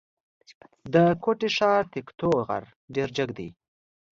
[0.93, 2.63] د کوټي ښار تکتو غر
[2.95, 3.49] ډېر جګ دی.